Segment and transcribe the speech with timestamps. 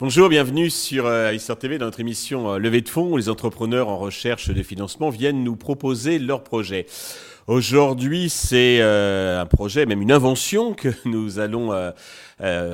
[0.00, 3.88] Bonjour, bienvenue sur euh, TV dans notre émission euh, Levée de fonds où les entrepreneurs
[3.88, 6.84] en recherche de financement viennent nous proposer leurs projets.
[7.46, 11.92] Aujourd'hui, c'est euh, un projet, même une invention que nous allons euh,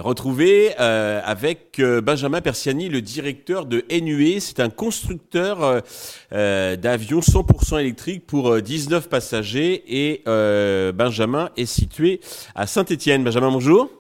[0.01, 4.39] retrouver avec Benjamin Persiani, le directeur de NUE.
[4.41, 5.83] C'est un constructeur
[6.31, 10.23] d'avions 100% électriques pour 19 passagers et
[10.93, 12.21] Benjamin est situé
[12.55, 13.25] à Saint-Étienne.
[13.25, 13.91] Benjamin, bonjour.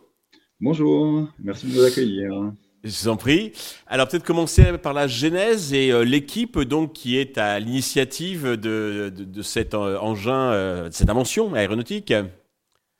[0.60, 2.52] Bonjour, merci de nous accueillir.
[2.82, 3.52] Je vous en prie.
[3.86, 9.12] Alors peut-être commencer par la genèse et euh, l'équipe donc qui est à l'initiative de,
[9.14, 12.14] de, cet euh, engin, euh, cette invention aéronautique.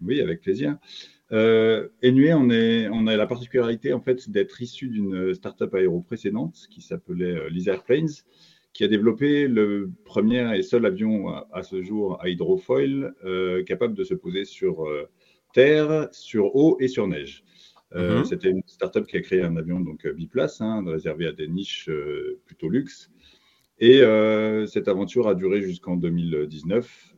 [0.03, 0.77] Oui, avec plaisir.
[1.33, 7.48] Euh, on, a la particularité en fait d'être issu d'une start-up aéro précédente qui s'appelait
[7.48, 8.11] Lisa Airplanes,
[8.75, 13.15] qui a développé le premier et seul avion à, ce jour à hydrofoil
[13.65, 14.87] capable de se poser sur
[15.55, 17.44] terre, sur eau et sur neige.
[17.94, 18.24] Euh, mhm.
[18.24, 21.48] C'était une startup qui a créé un avion donc euh, biplace, hein, réservé à des
[21.48, 23.10] niches euh, plutôt luxe.
[23.82, 24.02] Et
[24.66, 27.14] cette aventure a duré jusqu'en 2019.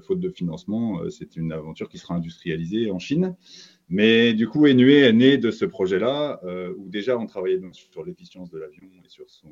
[0.00, 3.34] faute de financement, c'est une aventure qui sera industrialisée en Chine.
[3.88, 6.40] Mais du coup, Enue est né de ce projet-là,
[6.76, 9.48] où déjà on travaillait donc sur l'efficience de l'avion et sur son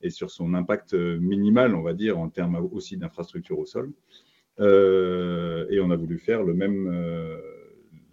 [0.00, 3.92] et sur son impact minimal, on va dire, en termes aussi d'infrastructure au sol.
[4.58, 6.88] et on a voulu faire le même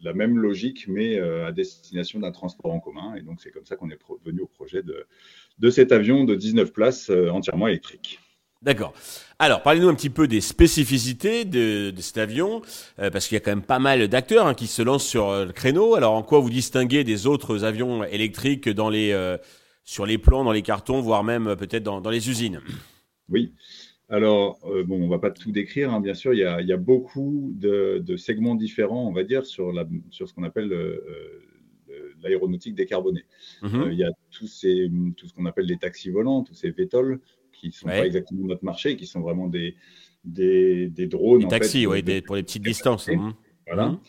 [0.02, 3.16] la même logique, mais euh, à destination d'un transport en commun.
[3.16, 5.06] Et donc, c'est comme ça qu'on est venu au projet de,
[5.60, 8.20] de cet avion de 19 places euh, entièrement électrique.
[8.62, 8.94] D'accord.
[9.40, 12.62] Alors, parlez-nous un petit peu des spécificités de, cet avion,
[13.00, 15.46] euh, parce qu'il y a quand même pas mal d'acteurs hein, qui se lancent sur
[15.46, 15.96] le créneau.
[15.96, 19.38] Alors, en quoi vous distinguez des autres avions électriques dans les,
[19.84, 22.62] sur les plans, dans les cartons, voire même peut-être dans, dans, les usines?
[23.30, 23.54] Oui.
[24.12, 27.54] Alors, euh, bon, on va pas tout décrire, hein, bien sûr, il y, a, beaucoup
[27.56, 31.02] de, segments différents, on va dire, sur, la, sur ce qu'on appelle euh,
[31.90, 33.24] euh, l'aéronautique décarbonée.
[33.62, 33.88] Mhm.
[33.90, 37.22] il y a tous ces, tout ce qu'on appelle les taxis volants, tous ces VTOL,
[37.54, 39.78] qui ne sont pas exactement notre marché, qui sont vraiment des,
[40.26, 41.44] des, drones.
[41.44, 43.08] Des taxis, oui, pour les petites distances.
[43.08, 43.34] Hein.
[43.66, 43.92] Voilà.
[43.92, 44.00] Mhm.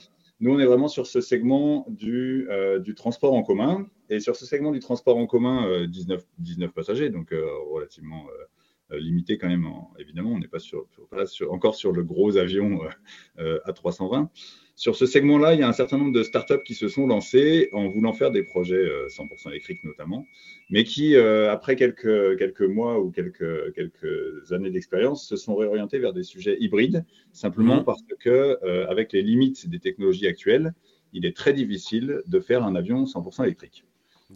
[0.41, 2.49] Nous, on est vraiment sur ce segment du,
[2.81, 3.87] du, transport en commun.
[4.11, 7.33] Et sur ce segment du transport en commun, 19, 19 passagers, donc
[7.71, 8.25] relativement
[8.99, 9.67] limité quand même.
[9.99, 10.87] évidemment, on n'est pas, sur,
[11.51, 12.89] encore sur le gros avion euh,
[13.39, 14.29] euh, A320.
[14.75, 17.69] Sur ce segment-là, il y a un certain nombre de startups qui se sont lancées
[17.73, 20.27] en voulant faire des projets 100% électriques notamment,
[20.71, 26.15] mais qui, après quelques, quelques mois ou quelques, quelques années d'expérience, se sont réorientés vers
[26.15, 27.85] des sujets hybrides, simplement mmh.
[27.85, 30.73] parce que, avec les limites des technologies actuelles,
[31.13, 33.85] il est très difficile de faire un avion 100% électrique.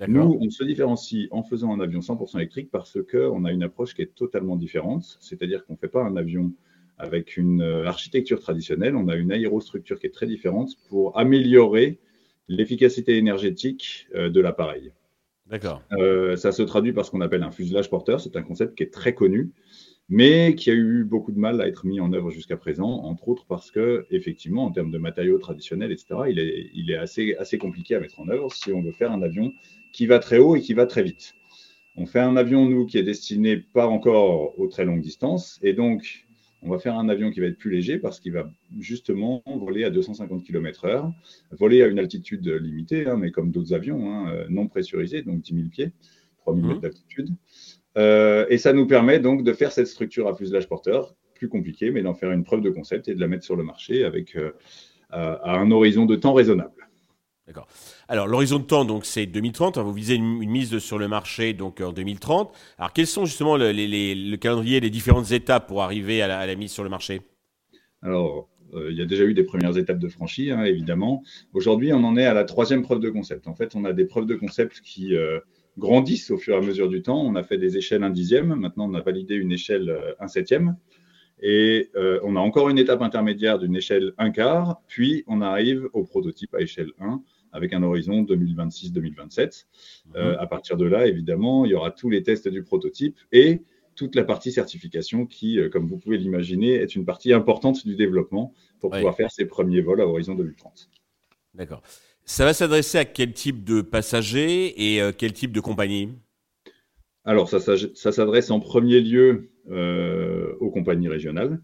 [0.09, 3.95] Nous, on se différencie en faisant un avion 100% électrique parce qu'on a une approche
[3.95, 5.17] qui est totalement différente.
[5.21, 6.53] C'est-à-dire qu'on ne fait pas un avion
[6.99, 11.99] avec une euh, architecture traditionnelle, on a une aérostructure qui est très différente pour améliorer
[12.49, 14.93] l'efficacité énergétique euh, de l'appareil.
[15.47, 15.83] D'accord.
[15.93, 18.21] Euh, ça se traduit par ce qu'on appelle un fuselage porteur.
[18.21, 19.53] C'est un concept qui est très connu
[20.09, 23.29] mais qui a eu beaucoup de mal à être mis en œuvre jusqu'à présent, entre
[23.29, 27.35] autres parce que, effectivement, en termes de matériaux traditionnels, etc., il est, il est assez,
[27.37, 29.53] assez compliqué à mettre en œuvre si on veut faire un avion
[29.97, 31.33] qui va très haut et qui va très vite.
[31.97, 35.73] On fait un avion, nous, qui est destiné pas encore aux très longues distances, et
[35.73, 36.27] donc
[36.61, 39.85] on va faire un avion qui va être plus léger parce qu'il va justement voler
[39.85, 41.11] à 250 km/h,
[41.53, 45.55] voler à une altitude limitée, hein, mais comme d'autres avions, hein, non pressurisés, donc 10
[45.55, 45.93] 000 pieds,
[46.41, 47.31] 3 000 mètres d'altitude.
[47.97, 51.91] Euh, et ça nous permet donc de faire cette structure à fuselage porteur, plus compliquée,
[51.91, 54.37] mais d'en faire une preuve de concept et de la mettre sur le marché avec
[54.37, 54.51] euh,
[55.09, 56.86] à un horizon de temps raisonnable.
[57.47, 57.69] D'accord.
[58.09, 59.79] Alors l'horizon de temps, donc c'est 2030.
[59.79, 62.53] Vous visez une, mise sur le marché donc en 2030.
[62.79, 66.73] Alors quels sont justement le, le calendrier, les différentes étapes pour arriver à la, mise
[66.73, 67.23] sur le marché?
[68.03, 71.23] Alors euh, il y a déjà eu des premières étapes de franchie, hein, évidemment.
[71.53, 73.47] Aujourd'hui, on en est à la troisième preuve de concept.
[73.47, 75.15] En fait, on a des preuves de concept qui
[75.79, 77.21] grandissent au fur et à mesure du temps.
[77.21, 80.29] On a fait des échelles un dixième, maintenant on a validé une échelle euh, un
[80.29, 80.77] septième.
[81.43, 85.88] Et euh, on a encore une étape intermédiaire d'une échelle un quart, puis on arrive
[85.93, 87.23] au prototype à échelle 1
[87.56, 89.67] avec un horizon 2026-2027.
[90.14, 90.38] Euh, mhm.
[90.38, 93.62] à partir de là, évidemment, il y aura tous les tests du prototype et
[93.94, 98.53] toute la partie certification qui, comme vous pouvez l'imaginer, est une partie importante du développement
[98.79, 100.91] pour pouvoir faire ses premiers vols à horizon 2030.
[101.55, 101.82] D'accord.
[102.29, 106.11] Ça va s'adresser à quel type de passagers et euh, quel type de compagnie?
[107.25, 107.61] Alors, ça,
[108.12, 111.61] s'adresse en premier lieu euh, aux compagnies régionales.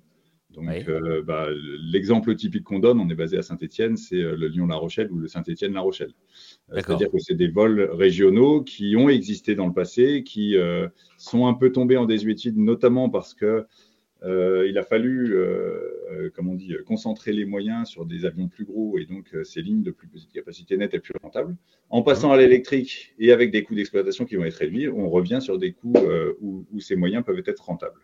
[0.53, 1.49] Donc, euh, bah,
[1.81, 5.29] l'exemple typique qu'on donne, on est basé à Saint-Etienne, c'est le Lyon-La Rochelle ou le
[5.29, 6.13] Saint-Etienne-La Rochelle.
[6.73, 10.57] C'est-à-dire que c'est des vols régionaux qui ont existé dans le passé, qui
[11.17, 13.67] sont un peu tombés en désuétude, notamment parce que
[14.25, 15.35] il a fallu,
[16.35, 19.83] comme on dit, concentrer les moyens sur des avions plus gros et donc ces lignes
[19.83, 21.57] de plus petite capacité nette et plus rentables.
[21.91, 25.41] En passant à l'électrique et avec des coûts d'exploitation qui vont être réduits, on revient
[25.41, 25.95] sur des coûts
[26.41, 28.01] où, où, ces moyens peuvent être rentables.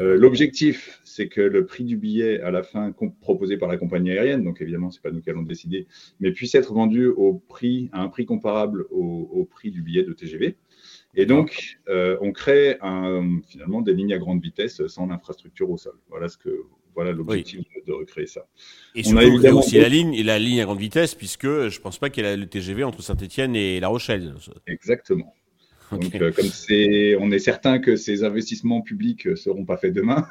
[0.00, 4.10] Euh, l'objectif, c'est que le prix du billet à la fin proposé par la compagnie
[4.10, 5.86] aérienne, donc évidemment, c'est pas nous qui allons décider,
[6.20, 10.12] mais puisse être vendu au prix, à un prix comparable au, prix du billet de
[10.12, 10.56] TGV.
[11.14, 12.78] Et donc, euh, on crée
[13.48, 15.94] finalement des lignes à grande vitesse sans infrastructure au sol.
[16.08, 16.50] Voilà ce que
[16.94, 18.46] voilà l'objectif de, recréer ça.
[18.94, 21.98] Et surtout, on a aussi la ligne, la ligne à grande vitesse, puisque je pense
[21.98, 24.34] pas qu'il y ait le TGV entre Saint-Etienne et La Rochelle.
[24.66, 25.34] Exactement.
[25.92, 29.76] Donc, euh, comme c'est, on est certain que ces investissements publics ne euh, seront pas
[29.76, 30.26] faits demain,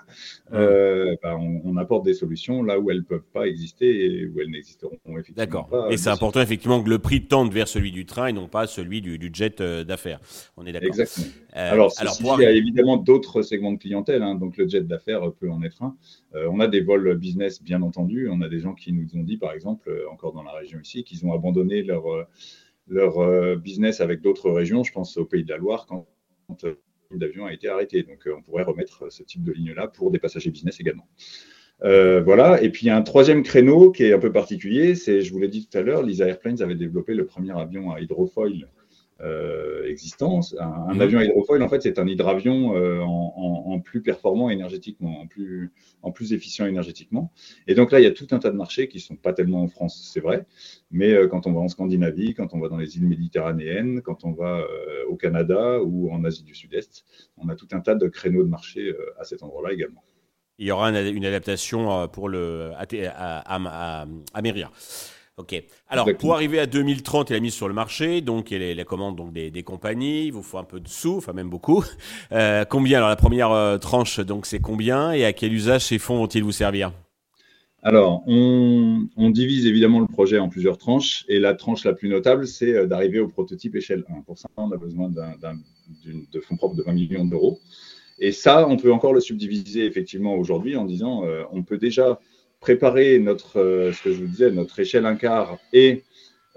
[0.54, 4.40] euh, bah, on, apporte des solutions là où elles ne peuvent pas exister et où
[4.40, 5.88] elles n'existeront effectivement D'accord.
[5.92, 8.66] Et c'est important effectivement que le prix tende vers celui du train et non pas
[8.66, 10.20] celui du, jet d'affaires.
[10.56, 10.88] On est d'accord.
[10.88, 11.28] Exactement.
[11.52, 15.32] alors, alors il y a évidemment d'autres segments de clientèle, hein, donc le jet d'affaires
[15.34, 15.96] peut en être un.
[16.34, 18.30] on a des vols business, bien entendu.
[18.32, 21.04] On a des gens qui nous ont dit, par exemple, encore dans la région ici,
[21.04, 22.04] qu'ils ont abandonné leur
[22.88, 24.84] leur euh, business avec d'autres régions.
[24.84, 26.08] Je pense au Pays de la Loire quand,
[26.64, 26.78] le
[27.18, 28.04] d'avion a été arrêté.
[28.04, 31.08] Donc, euh, on pourrait remettre ce type de ligne-là pour des passagers business également.
[31.84, 32.62] Euh, voilà.
[32.62, 34.96] Et puis, un troisième créneau qui est un peu particulier.
[34.96, 37.92] C'est, je vous l'ai dit tout à l'heure, Lisa Airplanes avait développé le premier avion
[37.92, 38.68] à hydrofoil
[39.22, 40.56] euh, existence.
[40.60, 41.02] Un, mhm.
[41.02, 45.72] avion hydrofoil, en fait, c'est un hydravion euh, en, plus performant énergétiquement, en plus,
[46.02, 47.32] en plus efficient énergétiquement.
[47.68, 49.32] Et donc là, il y a tout un tas de marchés qui ne sont pas
[49.32, 50.46] tellement en France, c'est vrai,
[50.92, 54.26] mais euh, quand on va en Scandinavie, quand on va dans les îles méditerranéennes, quand
[54.26, 54.66] on va
[55.10, 57.06] au Canada ou en Asie du Sud-Est,
[57.38, 60.04] on a tout un tas de créneaux de marché à cet endroit-là également.
[60.58, 64.42] Il y aura une, adaptation pour le, à, à, à, à
[65.38, 65.62] Ok.
[65.90, 68.74] Alors, pour arriver à 2030 et la mise sur le marché, donc il y a
[68.74, 71.84] la commande donc des, compagnies, il vous faut un peu de sous, enfin même beaucoup.
[72.32, 72.98] Euh, combien?
[72.98, 75.12] Alors, la première euh, tranche, donc c'est combien?
[75.12, 76.92] Et à quel usage ces fonds vont-ils vous servir?
[77.84, 82.48] Alors, on, divise évidemment le projet en plusieurs tranches et la tranche la plus notable,
[82.48, 84.22] c'est euh, d'arriver au prototype échelle 1.
[84.22, 87.60] Pour ça, on a besoin de fonds propres de 20 millions d'euros.
[88.18, 92.20] Et ça, on peut encore le subdiviser effectivement aujourd'hui en disant on peut déjà
[92.66, 96.04] préparer notre, euh, ce que je vous disais, notre échelle un quart et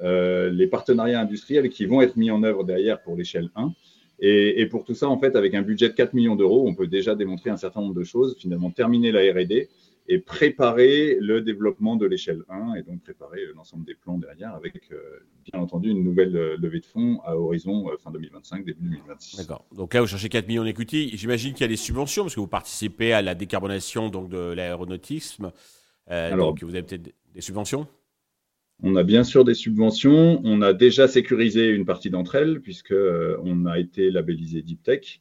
[0.03, 3.75] euh, les partenariats industriels qui vont être mis en œuvre derrière pour l'échelle 1.
[4.21, 6.87] Et, pour tout ça, en fait, avec un budget de 4 millions d'euros, on peut
[6.87, 9.69] déjà démontrer un certain nombre de choses, finalement terminer la R&D
[10.09, 14.91] et préparer le développement de l'échelle 1 et donc préparer l'ensemble des plans derrière avec,
[14.91, 14.97] euh,
[15.45, 19.37] bien entendu, une nouvelle levée de fonds à horizon fin 2025, début 2026.
[19.37, 19.67] D'accord.
[19.77, 21.11] Donc là, vous cherchez 4 millions d'equity.
[21.19, 24.55] J'imagine qu'il y a des subventions parce que vous participez à la décarbonation donc, de
[24.55, 25.53] l'aéronautisme.
[26.11, 27.87] Euh, Alors, donc, vous avez peut-être des subventions?
[28.83, 30.41] on a bien sûr des subventions.
[30.45, 35.21] On a déjà sécurisé une partie d'entre elles, puisqu'on euh, a été labellisé Deep Tech.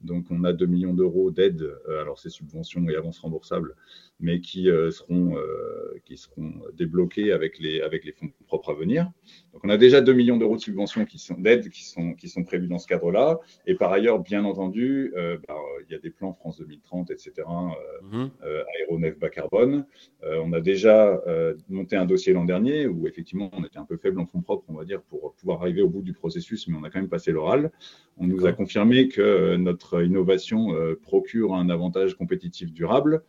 [0.00, 3.74] Donc, on a 2 millions d'euros d'aide, euh, alors ces subventions et avances remboursables,
[4.18, 8.74] mais qui, euh, seront, euh, qui seront débloqués avec les, avec les fonds propres à
[8.74, 9.10] venir.
[9.52, 12.28] Donc, on a déjà 2 millions d'euros de subventions qui sont d'aide qui sont, qui
[12.28, 13.38] sont prévus dans ce cadre-là.
[13.66, 17.32] Et par ailleurs, bien entendu, bah, il y a des plans France 2030, etc.,
[18.02, 18.24] mmh.
[18.42, 19.86] aéronef bas carbone.
[20.22, 21.20] on a déjà
[21.68, 24.64] monté un dossier l'an dernier où effectivement on était un peu faible en fonds propres,
[24.68, 27.08] on va dire, pour pouvoir arriver au bout du processus, mais on a quand même
[27.08, 27.70] passé l'oral.
[28.18, 33.22] On nous a confirmé que notre innovation euh, procure un avantage compétitif durable.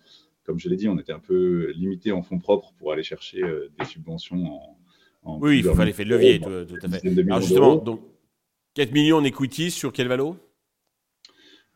[0.47, 3.43] Comme je l'ai dit, on était un peu limité en fonds propres pour aller chercher
[3.43, 4.45] euh, des subventions
[5.23, 7.05] en, oui, il faut faire l'effet de levier, tout, à fait.
[7.19, 7.99] Alors justement, donc
[8.75, 10.37] 4 millions en equity sur quel valo?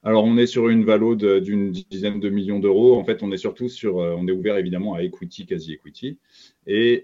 [0.03, 2.97] Alors, on est sur une valo d'une dizaine de millions d'euros.
[2.97, 6.17] En fait, on est surtout sur, euh, on est ouvert évidemment à equity, quasi equity.
[6.65, 7.03] Et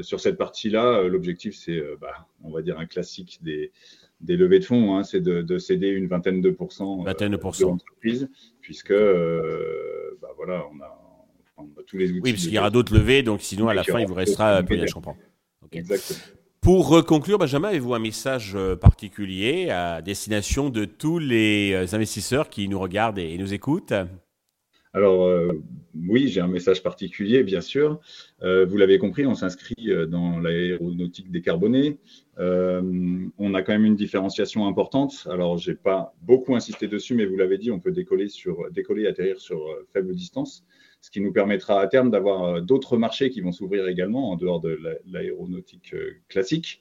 [0.00, 3.70] sur cette partie-là, l'objectif, c'est, bah, on va dire, un classique des,
[4.20, 8.28] des levées de fonds, hein, c'est de, céder une vingtaine de pourcents euh, de l'entreprise,
[8.60, 9.97] puisque euh,
[10.28, 12.20] bah, voilà, on a, tous les outils.
[12.22, 14.62] Oui, parce qu'il y aura d'autres levées, donc sinon à la fin il vous restera
[14.62, 15.16] peu je comprends.
[15.72, 16.18] Exactement.
[16.60, 22.68] Pour conclure, Benjamin, avez-vous un message euh, particulier à destination de tous les investisseurs qui
[22.68, 23.94] nous regardent et nous écoutent?
[24.94, 25.62] Alors euh,
[25.94, 28.00] oui, j'ai un message particulier, bien sûr.
[28.42, 31.98] Euh, vous l'avez compris, on s'inscrit euh, dans l'aéronautique décarbonée.
[32.38, 35.26] on a quand même une différenciation importante.
[35.30, 39.06] Alors, j'ai pas beaucoup insisté dessus, mais vous l'avez dit, on peut décoller, sur, décoller
[39.06, 39.60] atterrir sur
[39.92, 40.64] faible distance,
[41.00, 44.60] ce qui nous permettra à terme d'avoir d'autres marchés qui vont s'ouvrir également en dehors
[44.60, 45.94] de l'aéronautique
[46.28, 46.80] classique.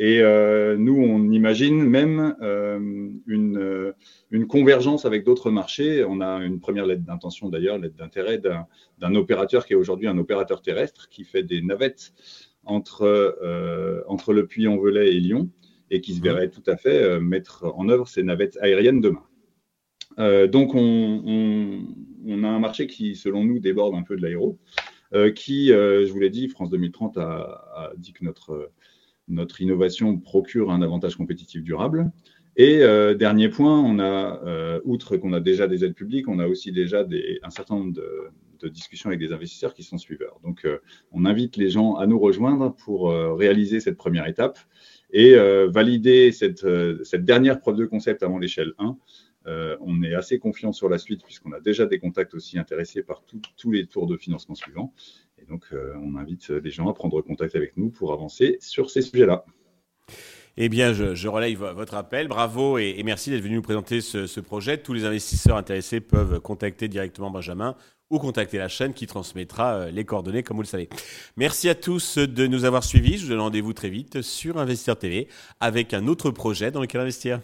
[0.00, 2.78] Et euh, nous, on imagine même euh,
[3.26, 3.92] une, euh,
[4.30, 6.04] une, convergence avec d'autres marchés.
[6.04, 10.16] On a une première lettre d'intention d'ailleurs, lettre d'intérêt d'un opérateur qui est aujourd'hui un
[10.16, 12.12] opérateur terrestre qui fait des navettes
[12.64, 15.50] entre, euh, entre le Puy-en-Velay et Lyon
[15.90, 16.22] et qui se mmh.
[16.22, 19.24] verrait tout à fait mettre en œuvre ces navettes aériennes demain.
[20.46, 21.82] donc, on,
[22.24, 24.58] on, marché qui, selon nous, déborde un peu de l'aéro,
[25.34, 27.22] qui, je vous l'ai dit, France 2030 a,
[27.74, 28.70] a dit que notre,
[29.28, 32.10] notre innovation procure un avantage compétitif durable.
[32.58, 36.40] Et euh, dernier point, on a, euh, outre qu'on a déjà des aides publiques, on
[36.40, 38.30] a aussi déjà des, un certain nombre de,
[38.68, 40.40] discussions avec des investisseurs qui sont suiveurs.
[40.42, 40.78] Donc, euh,
[41.12, 44.58] on invite les gens à nous rejoindre pour réaliser cette première étape
[45.12, 45.36] et
[45.68, 46.66] valider cette,
[47.04, 48.96] cette, dernière preuve de concept avant l'échelle 1.
[49.80, 53.22] on est assez confiant sur la suite puisqu'on a déjà des contacts aussi intéressés par
[53.56, 54.92] tous les tours de financement suivants.
[55.48, 59.44] Donc, on invite les gens à prendre contact avec nous pour avancer sur ces sujets-là.
[60.60, 62.26] Eh bien, je, je relaye votre appel.
[62.26, 64.76] Bravo et, merci d'être venu nous présenter ce, projet.
[64.76, 67.76] Tous les investisseurs intéressés peuvent contacter directement Benjamin
[68.10, 70.88] ou contacter la chaîne qui transmettra euh, les coordonnées, comme vous le savez.
[71.36, 73.18] Merci à tous de nous avoir suivis.
[73.18, 75.28] Je vous donne rendez-vous très vite sur Investisseur TV
[75.60, 77.40] avec un autre projet dans lequel investir.